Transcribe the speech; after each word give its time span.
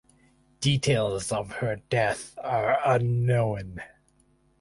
Details 0.61 1.31
of 1.31 1.51
her 1.57 1.75
death 1.75 2.35
are 2.41 2.79
unknown. 2.83 3.81